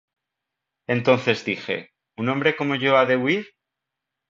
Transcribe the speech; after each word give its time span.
Entonces 0.89 1.45
dije: 1.45 1.89
¿Un 2.17 2.29
hombre 2.29 2.55
como 2.55 2.73
yo 2.75 2.97
ha 2.97 3.05
de 3.05 3.17
huir? 3.17 3.45